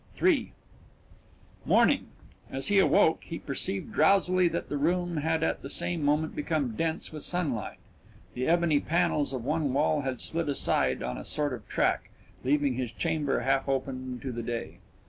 [0.19, 0.51] III
[1.63, 2.07] Morning.
[2.49, 6.75] As he awoke he perceived drowsily that the room had at the same moment become
[6.75, 7.77] dense with sunlight.
[8.33, 12.09] The ebony panels of one wall had slid aside on a sort of track,
[12.43, 14.79] leaving his chamber half open to the day.